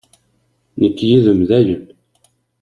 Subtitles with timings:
[0.79, 1.83] Nekk yid-m, dayen!